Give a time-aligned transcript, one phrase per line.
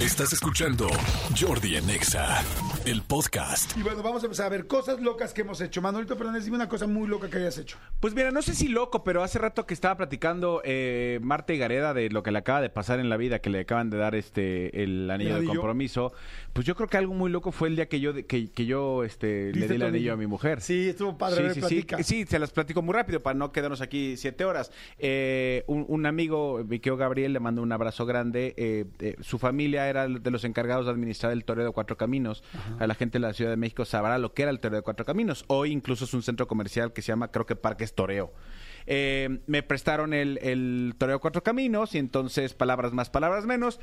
[0.00, 0.88] Estás escuchando
[1.38, 2.42] Jordi en Exa,
[2.86, 3.76] el podcast.
[3.76, 5.82] Y bueno, vamos a empezar a ver cosas locas que hemos hecho.
[5.82, 7.76] Manolito Fernández, dime una cosa muy loca que hayas hecho.
[8.00, 11.58] Pues mira, no sé si loco, pero hace rato que estaba platicando eh, Marta y
[11.58, 13.98] Gareda de lo que le acaba de pasar en la vida, que le acaban de
[13.98, 16.14] dar este el anillo ¿El de compromiso.
[16.54, 19.04] Pues yo creo que algo muy loco fue el día que yo que, que yo
[19.04, 20.12] este le ¿Viste di el anillo anillo?
[20.14, 20.62] a mi mujer.
[20.62, 23.82] Sí, estuvo padre, Sí, sí, sí, sí, se las platico muy rápido para no quedarnos
[23.82, 24.72] aquí siete horas.
[24.98, 28.54] Eh, un, un amigo, Viqueo Gabriel, le mando un abrazo grande.
[28.56, 32.42] Eh, eh, su familia era de los encargados de administrar el Toreo de Cuatro Caminos.
[32.78, 34.82] A la gente de la Ciudad de México sabrá lo que era el Toreo de
[34.82, 35.44] Cuatro Caminos.
[35.48, 38.32] Hoy incluso es un centro comercial que se llama, creo que Parques Toreo.
[38.86, 43.80] Eh, me prestaron el, el Toreo Cuatro Caminos y entonces, palabras más, palabras menos,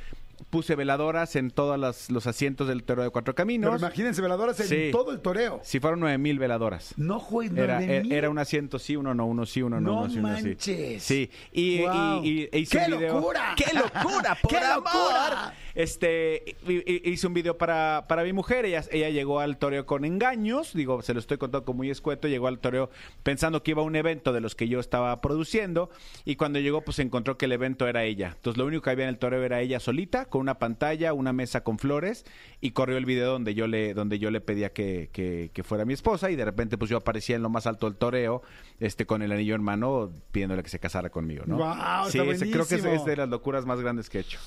[0.49, 3.79] puse veladoras en todos las- los asientos del Toreo de Cuatro Pero Caminos.
[3.81, 4.89] imagínense, veladoras en Sí.
[4.91, 5.59] todo el toreo.
[5.63, 6.93] Si fueron nueve mil veladoras.
[6.97, 9.99] No juegues Era, nueve era, un asiento sí, uno no, uno sí, uno no, No
[10.01, 10.43] uno sí, uno sí.
[10.45, 11.03] manches.
[11.03, 12.23] Sí, y, Guau.
[12.23, 13.13] y- y- e hice ¡Qué un video.
[13.15, 13.55] locura!
[13.57, 14.37] ¡Qué locura!
[14.41, 14.83] ¡Por ¡Qué amor!
[14.83, 15.53] locura!
[15.75, 18.65] Este, y- y- hice un video para, para mi mujer.
[18.65, 20.73] Ella, ella llegó al toreo con engaños.
[20.73, 22.27] Digo, se lo estoy contando como muy escueto.
[22.27, 22.89] Llegó al toreo
[23.23, 25.89] pensando que iba a un evento de los que yo estaba produciendo.
[26.25, 28.33] Y cuando llegó, pues encontró que el evento era ella.
[28.35, 31.33] Entonces, lo único que había en el toreo era ella solita, con una pantalla, una
[31.33, 32.25] mesa con flores.
[32.61, 35.85] Y corrió el video donde yo le, donde yo le pedía que, que- que fuera
[35.85, 36.31] mi esposa.
[36.31, 38.41] Y de repente, pues yo aparecía en lo más alto del toreo,
[38.79, 41.57] este, con el anillo en mano, pidiéndole que se casara conmigo, ¿no?
[41.57, 44.39] Guau, sí, ese- creo que es, de las locuras más grandes que he hecho.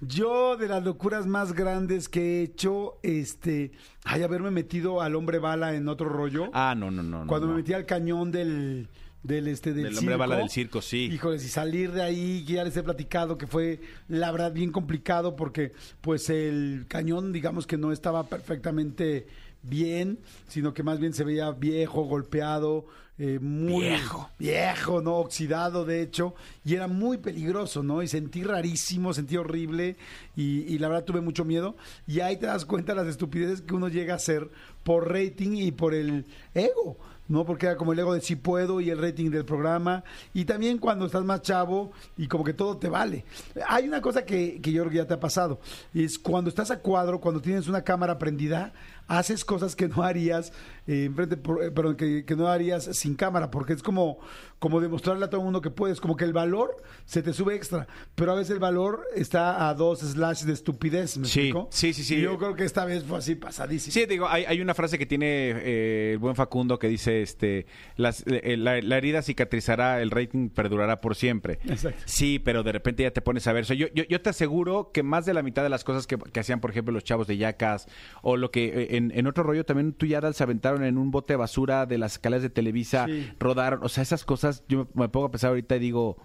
[0.00, 3.70] Yo, de las locuras más grandes que he hecho, este,
[4.04, 6.50] ay, haberme metido al hombre bala en otro rollo.
[6.52, 7.20] Ah, no, no, no.
[7.20, 7.52] no, Cuando no.
[7.52, 8.88] me metí al cañón del,
[9.22, 10.42] del este del, Del hombre bala circo.
[10.42, 11.04] del circo, sí.
[11.12, 15.36] Híjoles, y salir de ahí, ya les he platicado que fue la verdad bien complicado
[15.36, 19.26] porque pues el cañón digamos que no estaba perfectamente
[19.62, 22.84] bien, sino que más bien se veía viejo, golpeado,
[23.18, 24.28] eh, muy Viejo.
[24.40, 26.34] viejo, no oxidado de hecho,
[26.64, 28.02] y era muy peligroso, ¿no?
[28.02, 29.94] Y sentí rarísimo, sentí horrible
[30.34, 31.76] y, y la verdad tuve mucho miedo.
[32.08, 34.50] Y ahí te das cuenta las estupideces que uno llega a hacer
[34.82, 36.98] por rating y por el ego.
[37.32, 37.46] ¿No?
[37.46, 40.04] Porque era como el ego de si puedo y el rating del programa.
[40.34, 43.24] Y también cuando estás más chavo y como que todo te vale.
[43.66, 45.58] Hay una cosa que, que yo creo que ya te ha pasado.
[45.94, 48.74] Es cuando estás a cuadro, cuando tienes una cámara prendida,
[49.08, 50.52] haces cosas que no harías,
[50.86, 54.18] eh, enfrente, por- eh, perdón, que, que no harías sin cámara, porque es como,
[54.58, 57.54] como demostrarle a todo el mundo que puedes, como que el valor se te sube
[57.54, 61.68] extra, pero a veces el valor está a dos slash de estupidez, ¿me Sí, explico?
[61.70, 62.16] sí, sí, sí.
[62.16, 63.92] Y yo creo que esta vez fue así pasadísimo.
[63.92, 67.66] Sí, digo, hay, hay una frase que tiene eh, el buen Facundo que dice, este,
[67.96, 71.58] las- eh, la, la herida cicatrizará, el rating perdurará por siempre.
[71.68, 72.00] Exacto.
[72.06, 73.74] Sí, pero de repente ya te pones a ver eso.
[73.74, 76.40] Yo, yo, yo te aseguro que más de la mitad de las cosas que, que
[76.40, 77.86] hacían, por ejemplo, los chavos de Yacas,
[78.22, 81.10] o lo que eh, en, en otro rollo también tú ya se aventaron en un
[81.10, 83.32] bote de basura de las escaleras de Televisa, Sí.
[83.38, 86.16] rodaron, o sea, esas cosas, yo me pongo a pensar ahorita y digo...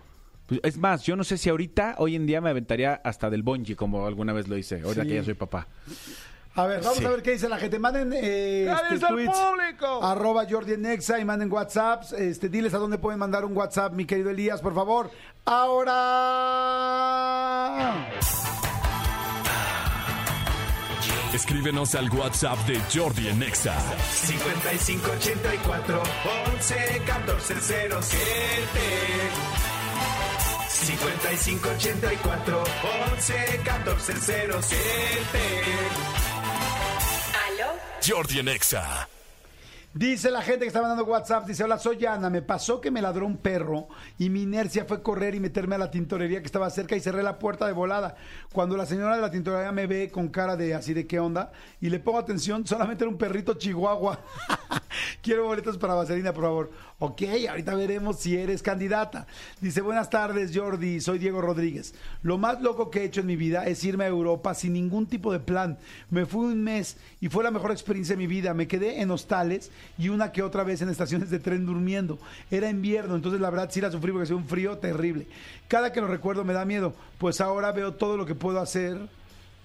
[0.48, 3.44] pues, es más, yo no sé si ahorita, hoy en día me aventaría hasta del
[3.44, 5.10] bungee, como alguna vez lo hice, ahora Sí.
[5.10, 5.68] que ya soy papá.
[6.56, 7.06] A ver, vamos Sí.
[7.06, 7.78] a ver qué dice la gente.
[7.78, 10.04] Manden eh, ¡Gracias este, al tweets, público!
[10.04, 12.14] arroba Jordi en Exa y manden WhatsApps.
[12.14, 15.12] Este, diles a dónde pueden mandar un WhatsApp, mi querido Elías, por favor.
[15.46, 15.96] Ahora.
[21.34, 23.76] Escríbenos al WhatsApp de Jordi en Exa.
[24.26, 26.04] 5584
[26.56, 28.18] 11 14 07
[30.70, 32.64] 5584
[33.12, 34.80] 11 14 07
[37.48, 37.68] ¿Aló?
[38.06, 39.08] Jordi en Exa.
[39.98, 43.02] Dice la gente que está mandando WhatsApp, dice, hola, soy Ana, me pasó que me
[43.02, 43.88] ladró un perro
[44.20, 47.24] y mi inercia fue correr y meterme a la tintorería que estaba cerca y cerré
[47.24, 48.16] la puerta de volada.
[48.54, 51.52] Cuando la señora de la tintorería me ve con cara de así de qué onda
[51.82, 54.20] y le pongo atención, solamente era un perrito chihuahua.
[55.24, 56.72] Quiero boletos para Vaselina, por favor.
[57.00, 59.28] Ok, ahorita veremos si eres candidata.
[59.62, 61.94] Dice, buenas tardes, Jordi, soy Diego Rodríguez.
[62.24, 65.08] Lo más loco que he hecho en mi vida es irme a Europa sin ningún
[65.08, 65.78] tipo de plan.
[66.10, 68.54] Me fui un mes y fue la mejor experiencia de mi vida.
[68.54, 72.20] Me quedé en hostales y una que otra vez en estaciones de tren durmiendo.
[72.52, 75.28] Era invierno, entonces la verdad sí la sufrí porque hacía un frío terrible.
[75.68, 78.98] Cada que lo recuerdo me da miedo, pues ahora veo todo lo que puedo hacer.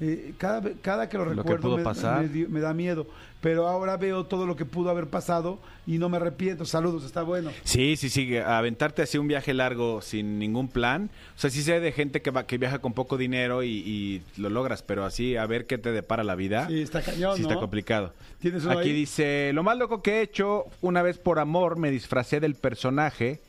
[0.04, 2.28] Eh, cada, cada que lo recuerdo me, pasar.
[2.28, 3.06] me da miedo,
[3.40, 6.64] pero ahora veo todo lo que pudo haber pasado y no me arrepiento.
[6.64, 7.52] Saludos, está bueno.
[7.62, 11.08] Sí, sí, sí, aventarte así un viaje largo sin ningún plan.
[11.36, 14.22] O sea, sí sé de gente que va, que viaja con poco dinero y, y
[14.40, 16.66] lo logras, pero así a ver qué te depara la vida.
[16.66, 17.48] Sí, está cañón, Sí, ¿no?
[17.48, 18.12] está complicado.
[18.40, 18.94] ¿Tienes uno Aquí ahí?
[18.94, 23.40] dice, lo más loco que he hecho, una vez por amor me disfracé del personaje,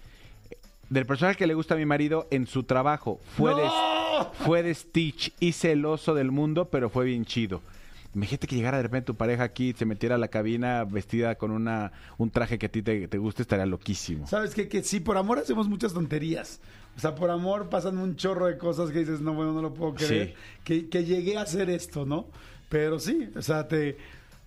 [0.90, 3.20] del personaje que le gusta a mi marido en su trabajo.
[3.38, 3.52] Fue.
[4.34, 7.62] Fue de Stitch, hice el oso del mundo, pero fue bien chido.
[8.16, 11.36] Imagínate que llegara de repente tu pareja aquí y se metiera a la cabina vestida
[11.36, 14.28] con una un traje que a ti te, te guste, estaría loquísimo.
[14.28, 14.68] ¿Sabes qué?
[14.68, 16.60] Que sí, por amor hacemos muchas tonterías.
[16.96, 19.74] O sea, por amor pasan un chorro de cosas que dices, no, bueno, no lo
[19.74, 20.28] puedo creer.
[20.28, 20.34] Sí.
[20.64, 22.28] Que, que llegué a hacer esto, ¿no?
[22.70, 23.98] Pero sí, o sea, te,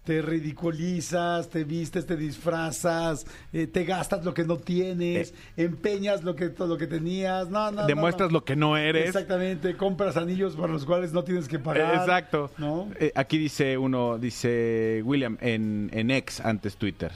[0.06, 6.36] te ridiculizas, te vistes, te disfrazas, eh, te gastas lo que no tienes, empeñas lo
[6.36, 7.50] que, todo lo que tenías.
[7.50, 8.34] No, no, no, Demuestras no.
[8.34, 9.08] lo que no eres.
[9.08, 11.96] Exactamente, compras anillos para los cuales no tienes que pagar.
[11.96, 12.52] Exacto.
[12.56, 12.88] ¿No?
[13.00, 17.10] Eh, aquí dice uno, dice William en, en ex antes Twitter.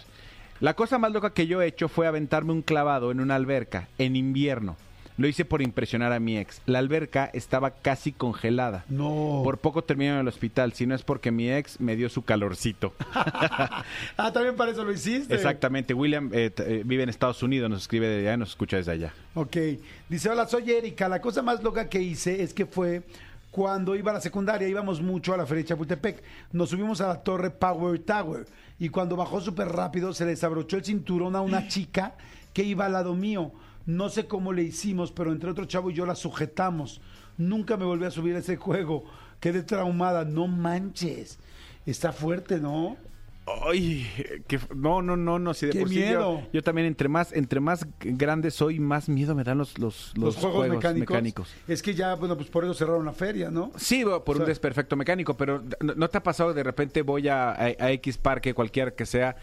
[0.59, 3.89] La cosa más loca que yo he hecho fue aventarme un clavado en una alberca
[3.99, 4.77] en invierno.
[5.21, 6.63] Lo hice por impresionar a mi ex.
[6.65, 8.87] La alberca estaba casi congelada.
[8.89, 9.43] No.
[9.45, 12.23] Por poco termino en el hospital, si no es porque mi ex me dio su
[12.23, 12.95] calorcito.
[13.15, 13.85] ah,
[14.33, 15.35] también para eso lo hiciste.
[15.35, 15.93] Exactamente.
[15.93, 19.13] William eh, eh, vive en Estados Unidos, nos escribe de allá, nos escucha desde allá.
[19.35, 19.59] Ok.
[20.09, 21.07] Dice, hola, soy Erika.
[21.07, 23.03] La cosa más loca que hice es que fue
[23.51, 26.23] cuando iba a la secundaria, íbamos mucho a la feria de Chapultepec.
[26.53, 28.47] Nos subimos a la torre Power Tower
[28.79, 32.15] y cuando bajó súper rápido se le desabrochó el cinturón a una chica
[32.55, 33.53] que iba al lado mío.
[33.87, 37.01] No sé cómo le hicimos, pero entre otro chavo y yo la sujetamos.
[37.39, 39.05] Nunca me volví a subir a ese juego.
[39.41, 40.25] Quedé traumada.
[40.25, 41.39] No manches.
[41.87, 42.97] Está fuerte, ¿no?
[43.69, 44.07] Ay,
[44.47, 46.43] que, no, no, no, no, si de Qué por sí yo- miedo.
[46.53, 50.37] yo, también entre más, entre más grande soy, más miedo me dan los, los, Los,
[50.37, 51.15] los juegos, mecánicos.
[51.15, 51.55] mecánicos.
[51.67, 53.73] Es que ya, bueno, pues por eso cerraron la feria, ¿no?
[53.77, 57.03] Sí, por O sea- un desperfecto mecánico, pero ¿no, no te ha pasado de repente
[57.03, 59.35] voy a, a- a X parque, cualquiera que sea,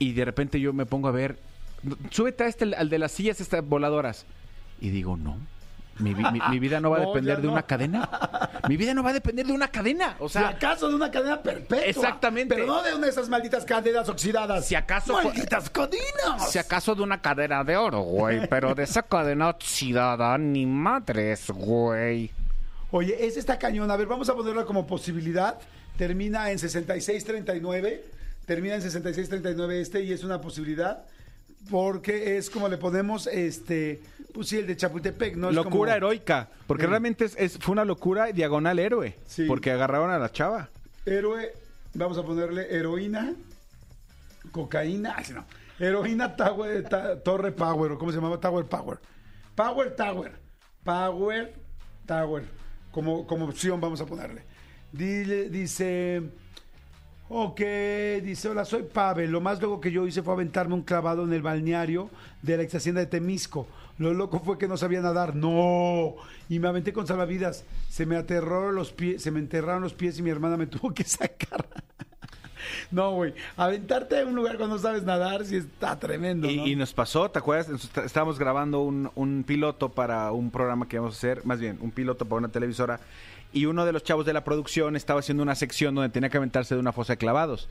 [0.00, 1.38] y de repente yo me pongo a ver,
[2.10, 4.24] súbete a este, al de las sillas estas voladoras,
[4.80, 5.38] y digo, no,
[5.98, 7.52] mi, mi- mi vida no va a No, depender ya de no.
[7.52, 8.08] una cadena.
[8.68, 10.16] Mi vida no va a depender de una cadena.
[10.18, 11.84] O si sea, acaso de una cadena perpetua.
[11.86, 12.54] Exactamente.
[12.54, 14.66] Pero no de una de esas malditas cadenas oxidadas.
[14.66, 16.50] Si acaso fue- ¡Malditas cadenas!
[16.50, 21.50] si acaso de una cadena de oro, güey, pero de esa cadena oxidada, ni madres,
[21.50, 22.30] güey.
[22.90, 23.90] Oye, ese está cañón.
[23.90, 25.58] A ver, vamos a ponerlo como posibilidad.
[25.96, 28.04] Termina en 6639.
[28.46, 31.04] Termina en 6639 este y es una posibilidad.
[31.70, 34.02] Porque es como le ponemos, este,
[34.32, 35.48] pues sí, el de Chapultepec, ¿no?
[35.48, 36.88] Es locura como heroica, porque Sí.
[36.88, 39.44] realmente es, es- fue una locura diagonal héroe, Sí.
[39.46, 40.68] porque agarraron a la chava.
[41.06, 41.52] Héroe,
[41.94, 43.34] vamos a ponerle heroína,
[44.52, 45.44] cocaína, ay, no.
[45.78, 48.38] Heroína Tower, ta- Torre Power, o ¿cómo se llamaba?
[48.38, 48.98] Tower Power.
[49.54, 50.32] Power Tower.
[50.84, 51.54] Power
[52.06, 52.44] Tower.
[52.92, 54.42] Como, como opción vamos a ponerle.
[54.92, 56.22] Dile- dice,
[57.28, 57.60] ok,
[58.22, 59.30] dice, hola, soy Pavel.
[59.30, 62.10] Lo más loco que yo hice fue aventarme un clavado en el balneario
[62.42, 63.66] de la ex hacienda de Temisco.
[63.98, 65.36] Lo loco fue que no sabía nadar.
[65.36, 66.14] No.
[66.48, 67.64] Y me aventé con salvavidas.
[67.88, 70.92] Se me aterraron los pies, se me enterraron los pies y mi hermana me tuvo
[70.92, 71.66] que sacar.
[72.94, 73.34] No, güey.
[73.56, 76.66] Aventarte a un lugar cuando no sabes nadar sí está tremendo, Y, ¿no?
[76.66, 77.68] y nos pasó, ¿te acuerdas?
[77.68, 81.78] Nos Estábamos grabando un, un piloto para un programa que íbamos a hacer, más bien,
[81.80, 83.00] un piloto para una televisora,
[83.52, 86.36] y uno de los chavos de la producción estaba haciendo una sección donde tenía que
[86.36, 87.68] aventarse de una fosa de clavados.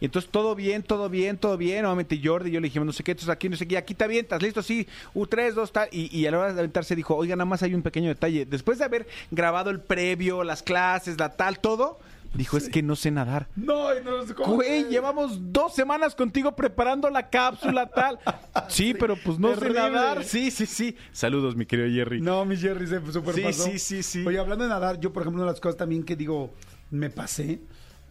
[0.00, 1.84] Y entonces todo bien, todo bien, todo bien.
[1.84, 3.94] Obviamente Jordi y yo le dijimos, no sé qué, entonces aquí no sé qué, aquí
[3.94, 5.88] te avientas, listo, sí, U3, 2, tal.
[5.92, 8.46] Y, y a la hora de aventarse dijo, oiga, nada más hay un pequeño detalle.
[8.46, 11.98] Después de haber grabado el previo, las clases, la tal, todo,
[12.34, 13.48] dijo, es que no sé nadar.
[13.56, 18.18] No, y no cómo- Güey, llevamos dos semanas contigo preparando la cápsula tal.
[18.68, 20.24] Sí, pero pues no sé nadar.
[20.24, 20.96] Sí, sí, sí.
[21.12, 22.20] Saludos, mi querido Jerry.
[22.20, 23.64] No, mi Jerry se super Sí, pasó.
[23.64, 24.26] sí, sí, sí.
[24.26, 26.50] Oye, hablando de nadar, yo, por ejemplo, una de las cosas también que digo,
[26.90, 27.60] me pasé,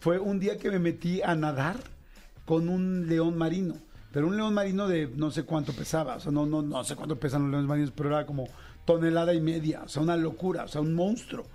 [0.00, 1.76] fue un día que me metí a nadar
[2.44, 3.76] con un león marino.
[4.12, 6.16] Pero un león marino de no sé cuánto pesaba.
[6.16, 8.48] O sea, no, no, no sé cuánto pesan los leones marinos, pero era como
[8.84, 9.82] tonelada y media.
[9.84, 10.64] O sea, una locura.
[10.64, 11.46] O sea, un monstruo.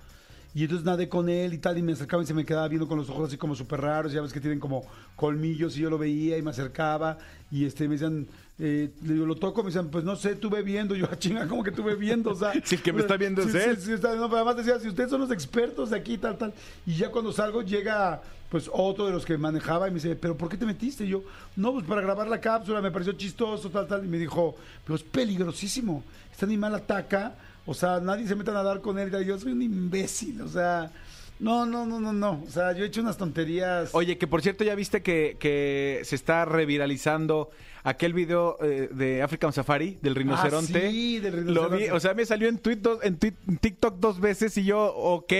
[0.56, 2.88] Y entonces nadé con él y tal, y me acercaba y se me quedaba viendo
[2.88, 4.86] con los ojos así como súper raros, ya ves que tienen como
[5.18, 7.18] colmillos, y yo lo veía y me acercaba,
[7.52, 8.26] y este me decían,
[8.58, 11.46] eh, le digo, lo toco, me decían, pues no sé, tú bebiendo, yo, "Ah, chinga,
[11.46, 12.54] como que tú bebiendo, o sea.
[12.64, 13.76] Sí, el que me está viendo es sí, él.
[13.78, 16.38] sí, sí, está- no, pero además decía, si ustedes son los expertos de aquí, tal,
[16.38, 16.54] tal,
[16.86, 20.38] y ya cuando salgo llega, pues otro de los que manejaba y me dice, pero
[20.38, 21.04] ¿por qué te metiste?
[21.04, 21.24] Y yo,
[21.58, 24.96] no, pues para grabar la cápsula, me pareció chistoso, tal, tal, y me dijo, pero
[24.96, 26.02] es peligrosísimo,
[26.32, 29.62] este animal ataca, o sea, nadie se mete a nadar con él, yo soy un
[29.62, 30.92] imbécil, o sea,
[31.40, 33.90] no, no, no, no, no, o sea, yo he hecho unas tonterías.
[33.94, 37.50] Oye, que por cierto, ya viste que, que se está reviralizando
[37.84, 40.88] aquel video eh, de African Safari, del rinoceronte.
[40.88, 41.84] Ah, sí, del Lo rinoceronte.
[41.86, 44.64] vi, o sea, me salió en, tweet dos- en, tweet- en TikTok dos veces y
[44.64, 45.34] yo, ok.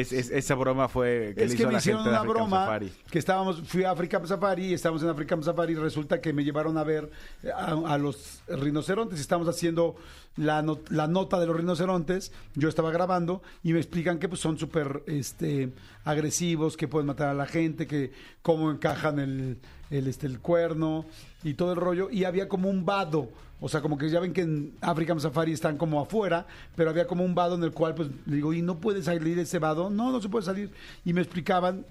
[0.00, 2.20] Es- es- esa broma fue que es le que me la hicieron gente de una
[2.22, 2.92] African broma Safari.
[3.10, 6.44] que estábamos, fui a Africa Safari, y estábamos en Africa Safari y resulta que me
[6.44, 7.10] llevaron a ver
[7.54, 9.96] a, a los rinocerontes, estamos haciendo
[10.36, 14.56] la, la nota de los rinocerontes, yo estaba grabando y me explican que pues son
[14.58, 15.72] súper este,
[16.04, 18.12] agresivos, que pueden matar a la gente, que
[18.42, 19.58] cómo encajan el,
[19.90, 21.04] el, este, el cuerno
[21.42, 22.08] y todo el rollo.
[22.10, 23.28] Y había como un vado.
[23.60, 27.08] O sea, como que ya ven que en African Safari están como afuera, pero había
[27.08, 29.90] como un vado en el cual, pues, le digo, ¿y no puede salir ese vado?
[29.90, 30.70] No, no se puede salir.
[31.04, 31.84] Y me explicaban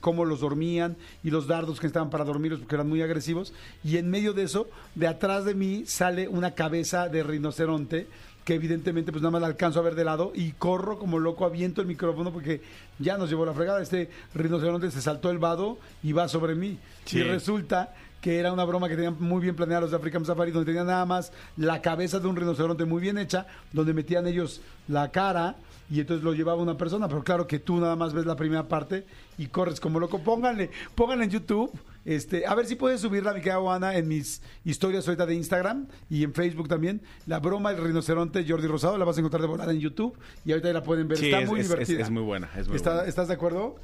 [0.00, 3.52] cómo los dormían y los dardos que estaban para dormirlos porque eran muy agresivos.
[3.84, 8.08] Y en medio de eso, de atrás de mí sale una cabeza de rinoceronte
[8.44, 11.44] que evidentemente pues nada más la alcanzo a ver de lado y corro como loco,
[11.44, 12.60] aviento el micrófono porque
[12.98, 13.82] ya nos llevó la fregada.
[13.82, 16.78] Este rinoceronte se saltó el vado y va sobre mí.
[17.04, 17.18] Sí.
[17.18, 20.52] Y resulta que era una broma que tenían muy bien planeada los de African Safari,
[20.52, 24.60] donde tenían nada más la cabeza de un rinoceronte muy bien hecha, donde metían ellos
[24.86, 25.56] la cara
[25.92, 28.66] y entonces lo llevaba una persona, pero claro que tú nada más ves la primera
[28.66, 29.04] parte
[29.36, 30.20] y corres como loco.
[30.20, 31.70] Pónganle, pónganle en YouTube,
[32.06, 35.86] este, a ver si puedes subirla, mi querida Ana, en mis historias ahorita de Instagram
[36.08, 37.02] y en Facebook también.
[37.26, 40.52] La broma del rinoceronte Jordi Rosado la vas a encontrar de volada en YouTube y
[40.52, 41.18] ahorita la pueden ver.
[41.18, 41.98] Sí, Está es- muy es- divertida.
[41.98, 43.08] es- es muy buena, es muy ¿Está- buena.
[43.08, 43.76] ¿Estás de acuerdo?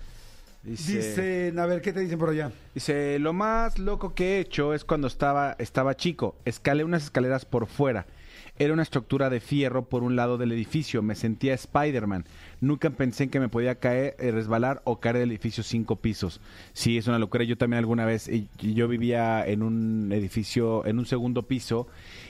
[0.63, 2.51] Dice, Dicen, a ver, ¿qué te dicen por allá?
[2.75, 6.35] dice, lo más loco que he hecho es cuando estaba, estaba chico.
[6.45, 8.07] Escalé unas escaleras por fuera.
[8.61, 11.01] Era una estructura de fierro por un lado del edificio.
[11.01, 12.25] Me sentía Spider-Man.
[12.61, 16.41] Nunca pensé en que me podía caer, eh, resbalar o caer del edificio cinco pisos.
[16.73, 17.45] Sí, es una locura.
[17.45, 21.87] Yo también alguna vez, y yo vivía en un edificio, en un segundo piso,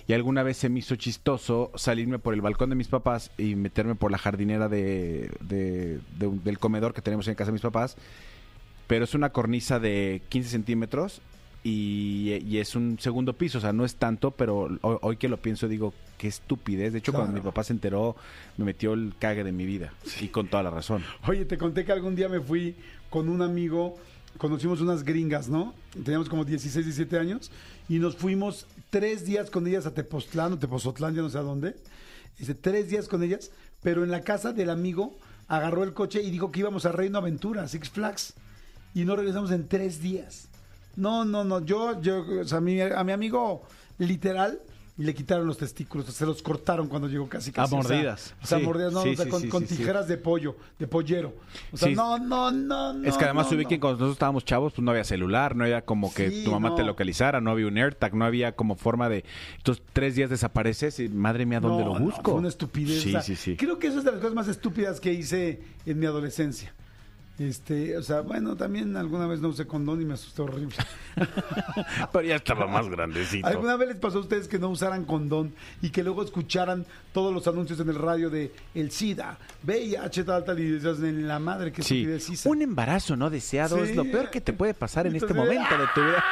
[0.06, 3.54] y alguna vez se me hizo chistoso salirme por el balcón de mis papás y
[3.54, 7.96] meterme por la jardinera de, de- del comedor que tenemos en casa de mis papás
[8.86, 11.20] pero es una cornisa de 15 centímetros
[11.64, 15.28] y, y es un segundo piso, o sea, no es tanto, pero hoy, hoy que
[15.28, 16.92] lo pienso digo, qué estupidez.
[16.92, 18.16] De hecho, cuando mi papá se enteró,
[18.56, 21.02] me metió el cague de mi vida, y con toda la razón.
[21.26, 22.76] Oye, te conté que algún día me fui
[23.10, 23.96] con un amigo,
[24.36, 25.74] conocimos unas gringas, ¿no?
[26.04, 27.50] Teníamos como 16, 17 años
[27.88, 31.42] y nos fuimos tres días con ellas a Tepoztlán o Tepozotlán, ya no sé a
[31.42, 31.76] dónde.
[32.38, 33.50] Dice, tres días con ellas,
[33.82, 35.16] pero en la casa del amigo
[35.48, 38.34] agarró el coche y dijo que íbamos a Reino Aventura, Six Flags,
[38.94, 40.48] y no regresamos en tres días.
[40.96, 43.62] No, no, no, yo, yo, o sea, a mi, a mi amigo,
[43.98, 44.60] literal,
[44.98, 47.72] le quitaron los testículos, se los cortaron cuando llegó casi casi.
[47.72, 48.34] A mordidas.
[48.42, 51.36] O sea, Sí, mordidas, no, sí, o sea, sí, con, tijeras de pollo, de pollero.
[51.72, 53.08] O sea, no, no, no, no.
[53.08, 53.80] es que además no, se ubiquen, no.
[53.82, 56.82] cuando nosotros estábamos chavos, pues no había celular, no había como que tu mamá te
[56.82, 59.24] localizara, no había un AirTag, no había como forma de...
[59.58, 62.32] Entonces, tres días desapareces y madre mía, ¿dónde lo busco?
[62.32, 63.00] fue una estupidez.
[63.00, 63.56] Sí, o sea, sí, sí.
[63.56, 66.74] Creo que eso es de las cosas más estúpidas que hice en mi adolescencia.
[67.38, 70.74] Este, o sea, bueno, también alguna vez no usé condón y me asustó horrible.
[72.12, 73.46] Pero ya estaba más grandecito.
[73.46, 77.32] ¿Alguna vez les pasó a ustedes que no usaran condón y que luego escucharan todos
[77.32, 81.38] los anuncios en el radio de el SIDA, VIH, tal, tal, y decías, en la
[81.38, 81.98] madre, qué Sí.
[82.00, 82.48] estupidez hice"?
[82.48, 83.82] Un embarazo no deseado Sí.
[83.90, 86.24] es lo peor que te puede pasar en este momento de tu vida.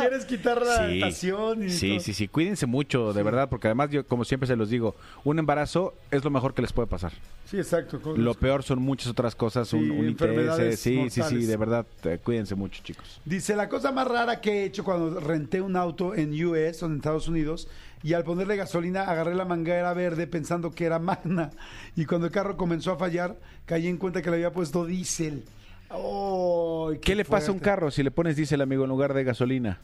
[0.00, 0.92] ¿Quieres quitar la Sí.
[1.00, 1.62] tentación?
[1.64, 2.00] Y Sí, todo?
[2.00, 5.38] sí, sí, cuídense mucho, de verdad, porque además yo, como siempre se los digo, un
[5.38, 7.12] embarazo es lo mejor que les puede pasar.
[7.44, 8.00] Sí, exacto.
[8.00, 11.20] con- Lo peor son muchas otras cosas, Sí, un, un ITS, enfermedades sí, sí, sí,
[11.20, 11.48] mortales.
[11.48, 13.20] de verdad, eh, cuídense mucho, chicos.
[13.24, 16.86] Dice, la cosa más rara que he hecho cuando renté un auto en US o
[16.86, 17.68] en Estados Unidos
[18.02, 21.50] y al ponerle gasolina agarré la manguera verde pensando que era magna
[21.94, 23.36] y cuando el carro comenzó a fallar
[23.66, 25.44] caí en cuenta que le había puesto diésel.
[25.92, 29.24] ¡Ay, ¿Qué le pasa a un carro si le pones diésel, amigo, en lugar de
[29.24, 29.78] gasolina?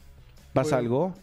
[0.53, 1.13] ¿Pasa algo?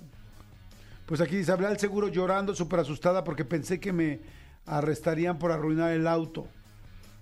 [1.06, 4.20] Pues aquí dice, hablé al seguro llorando, súper asustada porque pensé que me
[4.66, 6.46] arrestarían por arruinar el auto.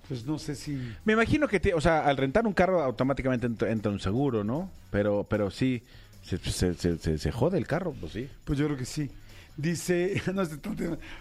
[0.08, 0.78] Pues no sé si...
[1.04, 4.44] Me imagino que, te- o sea, al rentar un carro automáticamente entra, entra un seguro,
[4.44, 4.70] ¿no?
[4.90, 5.82] Pero, pero sí,
[6.22, 8.28] se, se, se- se- se jode el carro, pues sí.
[8.44, 9.10] Pues yo creo que sí.
[9.56, 10.58] Dice, no, este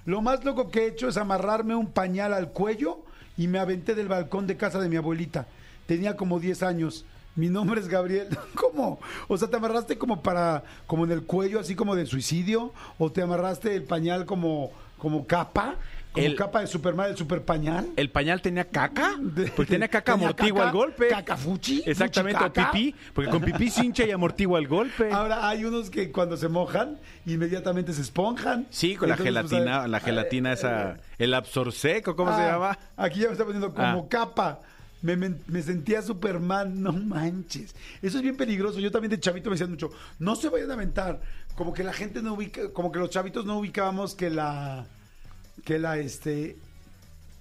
[0.06, 3.04] lo más loco que he hecho es amarrarme un pañal al cuello
[3.38, 5.48] y me aventé del balcón de casa de mi abuelita.
[5.86, 7.06] Tenía como 10 años.
[7.36, 8.28] Mi nombre es Gabriel.
[8.56, 9.00] ¿Cómo?
[9.28, 12.72] O sea, ¿te amarraste como para, como en el cuello, así como de suicidio?
[13.00, 15.76] ¿O te amarraste el pañal como, como capa?
[16.12, 17.90] ¿Como El- capa de Superman, el super pañal?
[17.96, 19.18] ¿El pañal tenía caca?
[19.56, 20.70] Pues tenía caca ¿Tenía amortigua caca?
[20.70, 21.08] al golpe.
[21.08, 21.82] ¿Caca fuchi?
[21.88, 22.72] Exactamente, ¿Fuchi o caca?
[22.72, 25.12] pipí, porque con pipí se hincha y amortigua el golpe.
[25.12, 28.68] Ahora hay unos que cuando se mojan, inmediatamente se esponjan.
[28.70, 32.52] Sí, con la Entonces, pues, gelatina, eh, la gelatina esa, el absorseco, ¿cómo se Ah,
[32.52, 32.78] llama?
[32.96, 34.06] Aquí ya me está poniendo como Ah.
[34.08, 34.60] capa.
[35.04, 37.76] Me, me- me sentía Superman, no manches.
[38.02, 38.80] Eso es bien peligroso.
[38.80, 41.22] Yo también de chavito me decían mucho, no se vayan a aventar.
[41.56, 44.88] Como que la gente no ubica, como que los chavitos no ubicábamos que la,
[45.66, 46.56] que la, este,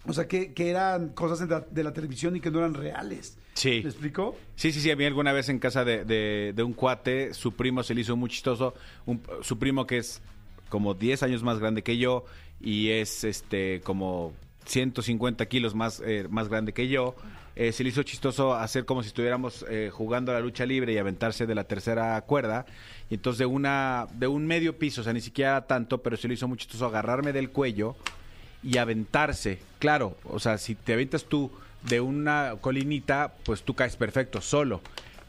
[0.07, 2.75] o sea, que, que eran cosas de la, de la televisión y que no eran
[2.75, 3.39] reales.
[3.55, 3.81] Sí.
[3.85, 4.37] ¿Me explicó?
[4.57, 7.53] Sí, sí, sí, a mí alguna vez en casa de, de- de un cuate, su
[7.53, 8.75] primo se le hizo muy chistoso,
[9.07, 10.21] un- su primo que es
[10.69, 12.25] como 10 años más grande que yo
[12.61, 14.33] y es este como
[14.65, 17.15] 150 kilos más, eh, más grande que yo,
[17.55, 20.93] eh, se le hizo chistoso hacer como si estuviéramos eh, jugando a la lucha libre
[20.93, 22.65] y aventarse de la tercera cuerda,
[23.11, 26.29] y entonces de, una, de un medio piso, o sea, ni siquiera tanto, pero se
[26.29, 27.95] le hizo muy chistoso agarrarme del cuello
[28.63, 29.59] y aventarse.
[29.79, 31.51] Claro, o sea, si te aventas tú
[31.83, 34.81] de una colinita, pues tú caes perfecto, solo.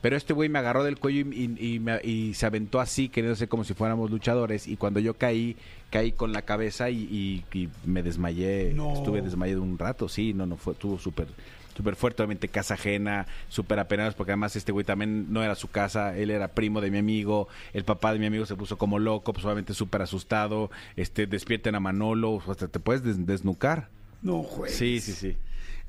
[0.04, 3.10] Pero este güey me agarró del cuello y, y- y me- y se aventó así,
[3.10, 4.68] queriéndose como si fuéramos luchadores.
[4.68, 5.56] Y cuando yo caí,
[5.90, 8.74] caí con la cabeza y, y- y me desmayé.
[8.76, 8.94] No.
[8.94, 11.28] Estuve desmayado un rato, sí, no, no fue, estuvo súper
[11.76, 15.70] súper fuerte, obviamente casa ajena, súper apenados, porque además este güey también no era su
[15.72, 19.00] casa, él era primo de mi amigo, el papá de mi amigo se puso como
[19.00, 23.90] loco, pues obviamente súper asustado, este, despierten a Manolo, hasta te puedes des- desnucar.
[24.22, 24.72] No, güey.
[24.72, 25.36] Sí, sí, sí.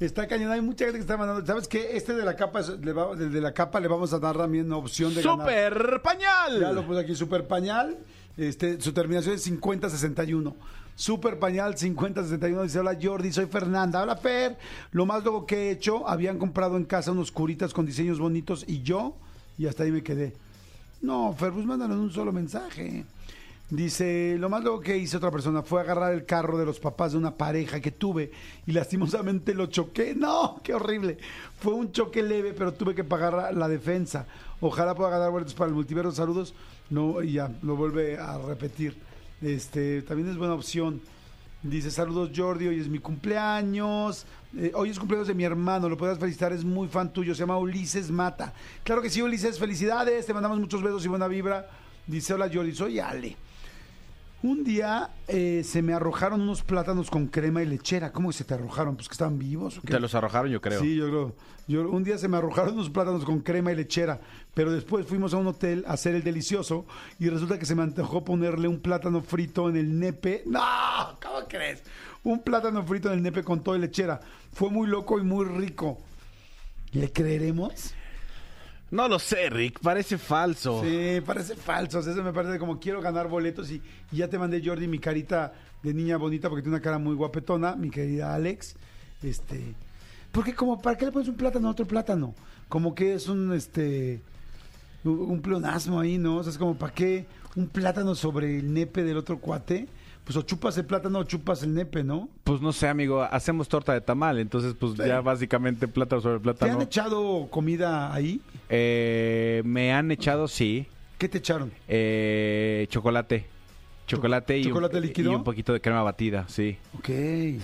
[0.01, 1.47] Está cañón, hay mucha gente que está mandando.
[1.47, 1.97] ¿Sabes qué?
[1.97, 4.67] Este de la capa, le va- del de la capa le vamos a dar también
[4.67, 5.39] una opción de ganar.
[5.39, 6.61] ¡Super pañal!
[6.61, 7.97] Ya lo puse aquí, Super Pañal.
[8.37, 10.57] Este, su terminación es 5061.
[10.97, 12.65] Super Pañal 5061.
[12.65, 14.03] Dice: Hola Jordi, soy Fernanda.
[14.03, 14.57] Hola Fer.
[14.91, 18.65] Lo más luego que he hecho, habían comprado en casa unos curitas con diseños bonitos
[18.67, 19.15] y yo,
[19.57, 20.35] y hasta ahí me quedé.
[21.03, 23.05] No, Fer, pues mándanos un solo mensaje.
[23.77, 27.11] Dice, lo más luego que hice otra persona fue agarrar el carro de los papás
[27.11, 28.31] de una pareja que tuve
[28.67, 30.15] y lastimosamente lo choqué.
[30.25, 31.19] No, qué horrible.
[31.59, 34.27] Fue un choque leve, pero tuve que pagar la- defensa.
[34.61, 36.13] Ojalá pueda ganar boletos para el multiverso.
[36.13, 36.55] Saludos.
[36.89, 38.97] No, y ya, lo vuelve a repetir.
[39.43, 41.01] Este, también es buena opción.
[41.63, 44.25] Dice, saludos Jordi, hoy es mi cumpleaños.
[44.57, 47.41] Eh, hoy es cumpleaños de mi hermano, lo puedes felicitar, es muy fan tuyo, se
[47.41, 48.53] llama Ulises Mata.
[48.85, 51.69] Claro que sí, Ulises, felicidades, te mandamos muchos besos y buena vibra.
[52.07, 53.37] Dice, hola Jordi, soy Ale.
[54.45, 58.13] Un día eh, se me arrojaron unos plátanos con crema y lechera.
[58.13, 58.95] ¿Cómo que se te arrojaron?
[58.95, 59.79] Pues que estaban vivos.
[59.79, 59.89] ¿o qué?
[59.89, 60.83] Te los arrojaron, yo creo.
[60.83, 61.35] Sí, yo creo.
[61.67, 64.21] Yo, un día se me arrojaron unos plátanos con crema y lechera,
[64.53, 66.85] pero después fuimos a un hotel a hacer el delicioso
[67.19, 70.43] y resulta que se me antojó ponerle un plátano frito en el nepe.
[70.45, 70.61] ¡No!
[71.23, 71.83] ¿Cómo crees?
[72.23, 74.21] Un plátano frito en el nepe con todo y lechera.
[74.53, 76.03] Fue muy loco y muy rico.
[76.93, 77.95] ¿Le creeremos?
[78.95, 80.81] No lo sé, Rick, parece falso.
[80.85, 81.99] Sí, parece falso.
[81.99, 83.83] Eso me parece como quiero ganar boletos y,
[84.13, 87.75] ya te mandé Jordi mi carita de niña bonita porque tiene una cara muy guapetona,
[87.75, 88.77] mi querida Alex.
[89.21, 89.75] Este,
[90.31, 92.37] porque como para qué le pones un plátano a otro plátano?
[92.69, 94.23] Como que es un este
[95.03, 96.37] un un pleonasmo ahí, ¿no?
[96.37, 99.89] O sea, es como para qué un plátano sobre el nepe del otro cuate?
[100.25, 102.31] Pues o chupas el plátano o chupas el nepe, ¿no?
[102.45, 106.43] Pues no sé, amigo, hacemos torta de tamal, entonces pues ya básicamente plátano sobre ¿Te
[106.43, 106.73] plátano.
[106.75, 108.41] han echado comida ahí?
[108.71, 110.87] Eh, me han echado, sí,
[111.19, 111.71] ¿Qué te echaron?
[111.89, 113.47] eh, chocolate.
[114.07, 115.33] Chocolate, y, ¿Chocolate un, líquido?
[115.33, 116.77] y un poquito de crema batida, sí.
[116.99, 117.09] Ok.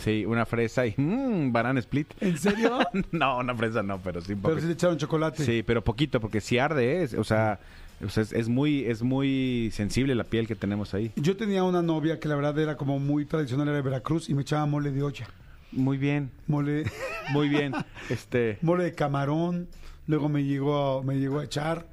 [0.03, 2.09] Sí, una fresa y mmm, banana split.
[2.21, 2.79] ¿En serio?
[3.13, 4.61] no, una fresa no, pero sí un Pero poquito.
[4.63, 5.45] sí te echaron chocolate.
[5.45, 7.61] Sí, pero poquito, porque si arde, es, o sea,
[8.05, 11.13] o sea, es, es muy, es muy sensible la piel que tenemos ahí.
[11.17, 14.35] Yo tenía una novia que la verdad era como muy tradicional, era de Veracruz y
[14.35, 15.29] me echaba mole de olla.
[15.73, 16.85] Muy bien, Mole,
[17.33, 17.73] muy bien.
[18.11, 19.69] este mole de camarón,
[20.07, 21.87] luego me llegó a, me llegó a echar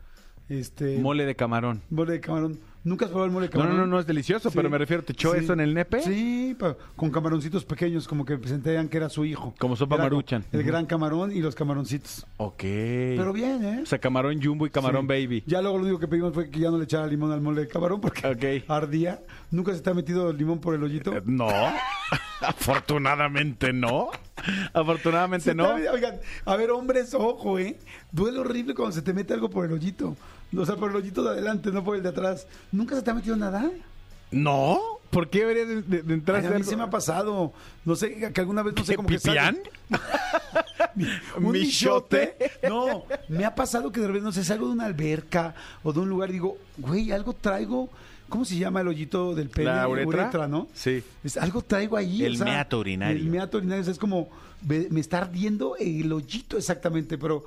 [0.50, 1.82] este mole de camarón.
[1.90, 2.60] mole de camarón.
[2.88, 3.78] ¿Nunca has probado el mole de No, camarón?
[3.78, 4.56] no, no, no es delicioso, Sí.
[4.56, 5.40] pero me refiero, ¿te echó Sí.
[5.44, 6.02] eso en el nepe?
[6.02, 9.54] Sí, pa- con camaroncitos pequeños, como que sentían que era su hijo.
[9.60, 10.46] Como sopa Era maruchan.
[10.54, 12.26] El gran camarón y los camaroncitos.
[12.38, 12.62] Ok.
[12.62, 13.80] Pero bien, ¿eh?
[13.84, 15.08] O sea, camarón jumbo y camarón Sí.
[15.08, 15.44] baby.
[15.46, 17.62] Ya luego lo único que pedimos fue que ya no le echara limón al mole
[17.62, 18.64] de camarón porque Ok.
[18.70, 19.20] ardía.
[19.52, 21.12] ¿Nunca se te ha metido el limón por el hoyito?
[21.14, 21.48] Eh, No.
[22.42, 24.10] Afortunadamente no.
[24.74, 25.76] Afortunadamente Se no.
[25.76, 27.78] te ha- Oigan, a ver, hombres, ojo, ¿eh?
[28.12, 30.16] Duele horrible cuando se te mete algo por el hoyito.
[30.56, 32.48] O sea, por el hoyito de adelante, no por el de atrás.
[32.72, 33.70] ¿Nunca se te ha metido nada?
[34.32, 34.80] No.
[35.10, 37.54] ¿Por qué debería de, de- de entrar Ay, a mí se me ha pasado.
[37.86, 39.58] No sé, que alguna vez, no sé ¿Qué, cómo que pipián?
[39.90, 42.36] sale- ¿Un ¿Michote?
[42.68, 46.00] No, me ha pasado que de repente, no sé, salgo de una alberca o de
[46.00, 47.90] un lugar y digo, güey, algo traigo.
[48.30, 49.68] ¿Cómo se llama el hoyito del pene?
[49.70, 50.48] ¿La uretra?
[50.50, 50.68] ¿no?
[50.74, 51.02] Sí.
[51.24, 52.26] Es, algo traigo ahí.
[52.26, 53.18] El meato urinario.
[53.18, 54.28] El meato urinario, o sea, es como,
[54.66, 57.46] me está ardiendo el hoyito exactamente, pero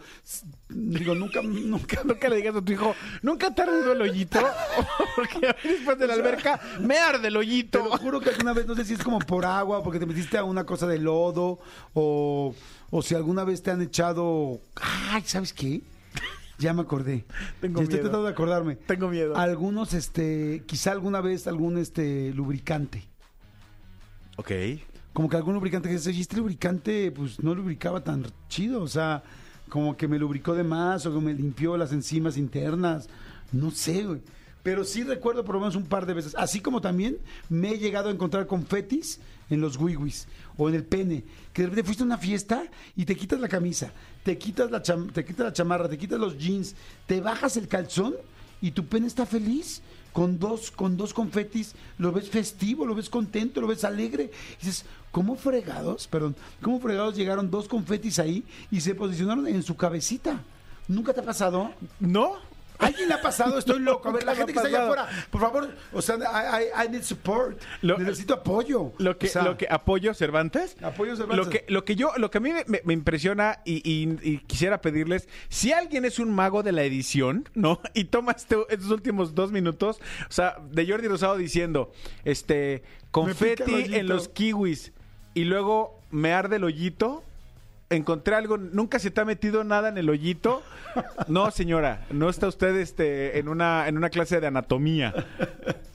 [0.69, 4.39] digo, nunca, nunca, Nunca le digas a tu hijo, nunca te ha ardido el hoyito.
[5.17, 7.85] Porque a mí después de la alberca me arde el Te hoyito.
[7.85, 10.39] lo juro que alguna vez, no sé si es como por agua, porque te metiste
[10.39, 11.59] a una cosa de lodo,
[11.95, 12.55] o,
[12.91, 14.61] o si alguna vez te han echado.
[15.11, 15.83] Ay, ¿sabes qué?
[16.59, 17.25] Ya me acordé.
[17.61, 18.11] Tengo Ya Estoy miedo.
[18.11, 18.77] tratando de acordarme.
[18.77, 19.37] Tengo miedo.
[19.37, 23.03] Algunos, este, quizá alguna vez algún este lubricante.
[24.37, 24.51] Ok.
[25.13, 28.83] Como que algún lubricante que dice, "Oye, este lubricante, pues no lubricaba tan chido.
[28.83, 29.23] O sea,
[29.69, 33.09] como que me lubricó de más o que me limpió las enzimas internas.
[33.53, 34.21] No sé, güey.
[34.63, 36.35] Pero sí recuerdo por lo menos un par de veces.
[36.37, 37.19] Así como también
[37.49, 41.25] me he llegado a encontrar confetis en los wiwis o en el pene.
[41.53, 43.93] Que de repente fuiste a una fiesta y te quitas la camisa,
[44.23, 46.75] te quitas la, te quitas la chamarra, te quitas los jeans,
[47.07, 48.15] te bajas el calzón
[48.61, 49.81] y tu pene está feliz
[50.13, 54.31] con dos, con dos confetis, lo ves festivo, lo ves contento, lo ves alegre.
[54.61, 56.07] Y dices, ¿cómo fregados?
[56.07, 60.43] Perdón, ¿cómo fregados llegaron dos confetis ahí y se posicionaron en su cabecita?
[60.89, 61.73] ¿Nunca te ha pasado?
[62.01, 62.37] ¿No?
[62.81, 63.59] ¿Alguien le ha pasado?
[63.59, 64.09] Estoy loco.
[64.09, 66.89] A ver, la gente que está allá afuera, por favor, o sea, I, I- I
[66.91, 67.61] need support.
[67.83, 68.93] Lo- Necesito apoyo.
[68.99, 70.77] Lo que, O sea, lo que apoyo Cervantes.
[70.83, 71.45] Apoyo Cervantes.
[71.47, 74.81] Lo que, lo que yo, lo que a mí me, impresiona y, y- y quisiera
[74.81, 77.81] pedirles, si alguien es un mago de la edición, ¿no?
[77.95, 81.93] Y toma este- estos últimos dos minutos, o sea, de Jordi Rosado diciendo,
[82.25, 84.93] este, confeti en los kiwis
[85.35, 87.23] y luego me arde el hoyito.
[87.93, 90.63] Encontré algo, nunca se te ha metido nada en el hoyito.
[91.27, 95.13] No, señora, no está usted este, en, una, en una clase de anatomía.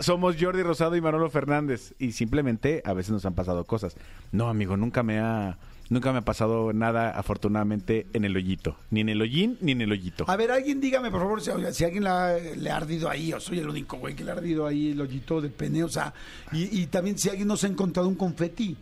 [0.01, 1.93] Somos Jordi Rosado y Manolo Fernández.
[1.97, 3.95] Y simplemente a veces nos han pasado cosas.
[4.33, 5.57] No, amigo, nunca me ha,
[5.89, 8.75] nunca me ha pasado nada, afortunadamente, en el hoyito.
[8.91, 10.25] Ni en el hollín, ni en el hoyito.
[10.27, 12.09] A ver, alguien dígame, por favor, si, alguien le
[12.69, 15.39] ha, ardido ahí, o soy el único güey que le ha ardido ahí el hoyito
[15.39, 16.13] del pene, o sea,
[16.51, 18.75] y, y también si alguien no se ha encontrado un confeti.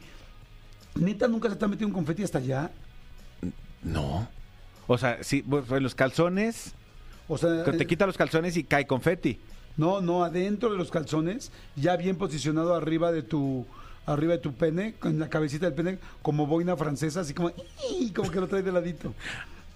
[0.96, 2.72] Neta, nunca se te ha metido un confeti hasta allá.
[3.84, 4.28] No.
[4.88, 6.74] O sea, sí, pues, en los calzones,
[7.28, 9.40] O sea, que te eh, quita los calzones y cae confeti.
[9.78, 13.66] no, no, adentro de los calzones, ya bien posicionado arriba de tu
[14.06, 17.52] arriba de tu pene, con la cabecita del pene, como boina francesa, así como,
[18.14, 19.14] como que lo trae de ladito.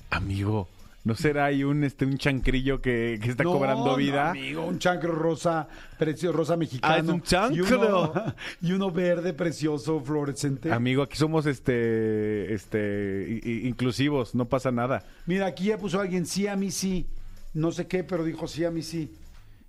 [0.09, 0.67] Amigo,
[1.07, 4.31] ¿no será ahí un, este, un chancrillo que, que está No, cobrando no, vida?
[4.31, 5.65] amigo, un chancro rosa,
[5.97, 6.93] precio rosa mexicano.
[6.93, 7.55] Ah, es un chancro.
[7.55, 8.13] Y uno,
[8.61, 10.69] y uno verde, precioso, fluorescente.
[10.69, 15.01] Amigo, aquí somos este, este, inclusivos, no pasa nada.
[15.25, 17.07] Mira, aquí ya puso alguien, sí, a mí sí.
[17.53, 19.09] No sé qué, pero dijo sí, a mí sí.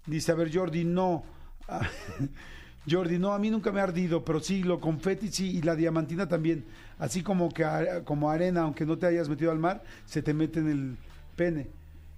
[0.07, 1.23] Dice, a ver, Jordi, no.
[2.91, 5.77] Jordi, no, a mí nunca me ha ardido, pero sí, lo confeti sí, y la
[5.77, 6.65] diamantina también.
[6.99, 7.65] Así como que
[8.05, 10.97] como arena, aunque no te hayas metido al mar, se te mete en el
[11.39, 11.69] pene.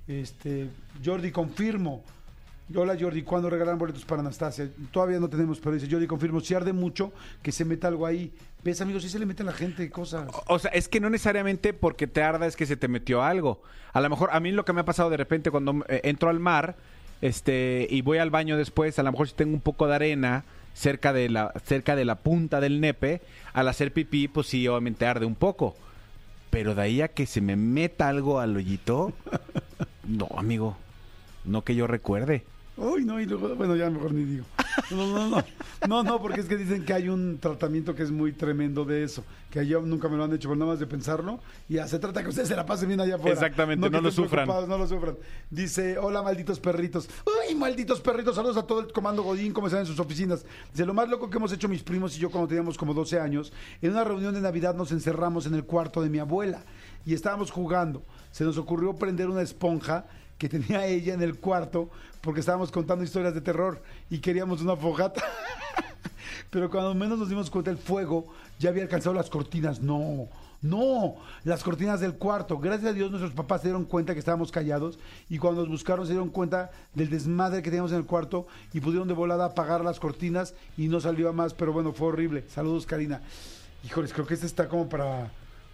[0.09, 0.67] Este,
[1.05, 2.03] Jordi, confirmo.
[2.75, 4.69] Hola Jordi, ¿cuándo regalan boletos para Anastasia?
[4.93, 8.33] Todavía no tenemos, pero dice Jordi, confirmo, si arde mucho, que se meta algo ahí.
[8.65, 9.03] ¿Ves, amigos?
[9.03, 10.29] Sí se le mete a la gente cosas.
[10.47, 13.63] O sea, es que no necesariamente porque te arda es que se te metió algo.
[13.93, 16.31] A lo mejor a mí lo que me ha pasado de repente cuando eh, entro
[16.31, 16.77] al mar,
[17.21, 20.45] este, y voy al baño después, a lo mejor si tengo un poco de arena
[20.73, 23.21] cerca de la cerca de la punta del nepe,
[23.53, 25.77] al hacer pipí, pues sí, obviamente arde un poco.
[26.51, 29.13] Pero de ahí a que se me meta algo al hoyito,
[30.07, 30.77] no, amigo,
[31.45, 32.45] no que yo recuerde.
[32.77, 34.45] Uy, no, y luego, bueno, ya mejor ni digo.
[34.91, 35.45] No, no, no,
[35.89, 39.05] no, no, porque es que dicen que hay un tratamiento que es muy tremendo de
[39.05, 41.87] eso, que yo nunca me lo han hecho, pero nada más de pensarlo, y ya
[41.87, 43.35] se trata que ustedes se la pasen bien allá afuera.
[43.35, 44.49] Exactamente, no lo sufran.
[44.49, 45.17] No lo sufran.
[45.49, 47.09] Dice, hola, malditos perritos.
[47.25, 50.45] Uy, malditos perritos, saludos a todo el comando Godín, como están en sus oficinas.
[50.73, 53.21] Dice, lo más loco que hemos hecho mis primos y yo cuando teníamos como 12
[53.21, 56.65] años, en una reunión de Navidad nos encerramos en el cuarto de mi abuela
[57.07, 58.03] y estábamos jugando.
[58.31, 60.07] Se nos ocurrió prender una esponja
[60.41, 61.91] que tenía ella en el cuarto
[62.23, 65.23] porque estábamos contando historias de terror y queríamos una fogata.
[66.51, 68.27] Pero cuando menos nos dimos cuenta, el fuego
[68.59, 69.81] ya había alcanzado las cortinas.
[69.81, 70.29] No,
[70.63, 72.59] no, las cortinas del cuarto.
[72.59, 74.99] Gracias a Dios nuestros papás se dieron cuenta que estábamos callados
[75.29, 78.81] y cuando nos buscaron se dieron cuenta del desmadre que teníamos en el cuarto y
[78.81, 82.45] pudieron de volada apagar las cortinas y no salió a más, pero bueno, fue horrible.
[82.49, 83.21] Saludos, Karina.
[83.85, 85.31] Híjoles, creo que este está como para,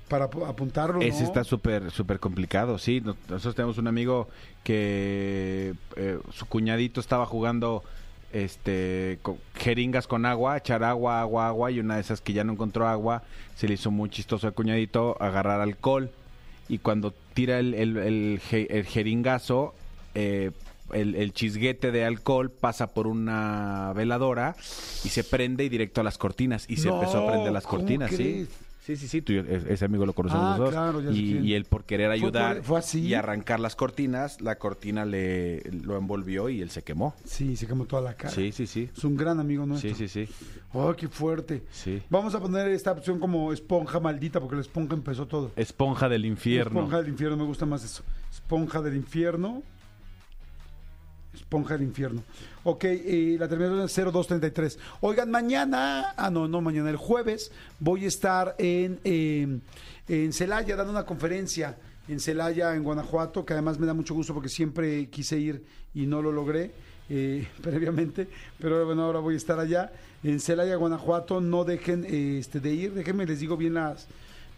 [0.08, 1.00] para ap- apuntarlo.
[1.00, 1.26] Ese ¿no?
[1.26, 3.00] está súper súper complicado, sí.
[3.00, 4.28] Nos- Nosotros tenemos un amigo
[4.64, 7.82] que eh, su cuñadito estaba jugando
[8.32, 12.44] este con jeringas con agua, echar agua, agua, agua y una de esas que ya
[12.44, 13.22] no encontró agua,
[13.54, 16.10] se le hizo muy chistoso al cuñadito agarrar alcohol
[16.68, 19.74] y cuando tira el, el, el je- el jeringazo,
[20.14, 20.50] eh,
[20.92, 24.56] el, el chisguete de alcohol pasa por una veladora
[25.04, 27.64] y se prende y directo a las cortinas y se No, empezó a prender las
[27.64, 28.46] ¿cómo cortinas, sí.
[28.86, 30.70] Sí, sí, sí, tú, ese amigo lo conocemos Ah, los dos.
[30.70, 33.00] claro, ya y, y él por querer ¿Fue ayudar por- fue así?
[33.00, 37.12] y arrancar las cortinas, la cortina le lo envolvió y él se quemó.
[37.24, 38.32] Sí, se quemó toda la cara.
[38.32, 38.88] Sí, sí, sí.
[38.96, 39.92] Es un gran amigo nuestro.
[39.92, 40.32] Sí, sí, sí.
[40.72, 41.64] ¡Oh, qué fuerte!
[41.72, 42.00] Sí.
[42.10, 45.50] Vamos a poner esta opción como esponja maldita, porque la esponja empezó todo.
[45.56, 46.78] Esponja del infierno.
[46.78, 48.04] Esponja del infierno, me gusta más eso.
[48.30, 49.64] Esponja del infierno.
[51.36, 52.22] Esponja del infierno.
[52.64, 52.84] Ok,
[53.38, 54.78] la terminación es 0233.
[55.00, 59.58] Oigan, mañana, ah, no, no, mañana, el jueves, voy a estar en, eh,
[60.08, 61.76] en Celaya dando una conferencia
[62.08, 66.06] en Celaya, en Guanajuato, que además me da mucho gusto porque siempre quise ir y
[66.06, 66.70] no lo logré
[67.08, 71.40] eh, previamente, pero bueno, ahora voy a estar allá en Celaya, Guanajuato.
[71.40, 74.06] No dejen este, de ir, déjenme, les digo bien las,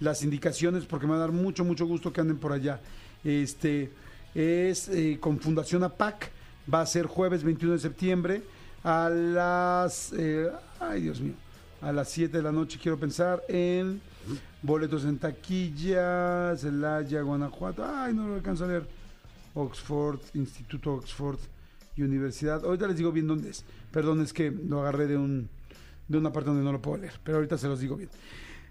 [0.01, 2.81] las indicaciones porque me va a dar mucho, mucho gusto que anden por allá.
[3.25, 3.91] Este
[4.35, 6.31] es eh, con Fundación APAC,
[6.73, 8.43] va a ser jueves 21 de septiembre
[8.85, 10.51] a las, eh,
[10.81, 11.35] ay Dios mío,
[11.81, 14.01] a las 7 de la noche quiero pensar en
[14.63, 18.87] boletos en taquilla, Celaya, Guanajuato, ay no lo alcanzo a leer,
[19.55, 21.39] Oxford, Instituto Oxford
[21.97, 25.49] Universidad, ahorita les digo bien dónde es, perdón es que lo agarré de un
[26.07, 28.09] de una parte donde no lo puedo leer, pero ahorita se los digo bien.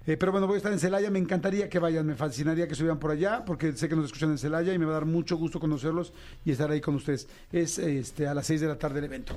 [0.08, 2.72] Eh, pero bueno, voy a estar en Celaya, me encantaría que vayan, me fascinaría que
[2.72, 5.06] estuvieran por allá, porque sé que nos escuchan en Celaya y me va a dar
[5.06, 6.14] mucho gusto conocerlos
[6.46, 7.28] y estar ahí con ustedes.
[7.52, 9.36] Es este, a las 6 de la tarde el evento.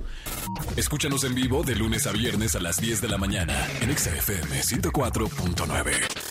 [0.77, 4.61] Escúchanos en vivo de lunes a viernes a las 10 de la mañana en XFM
[4.61, 6.30] 104.9.